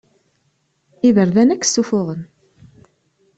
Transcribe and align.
Iberdan 1.07 1.53
akk 1.53 1.63
sufuɣen. 1.67 2.21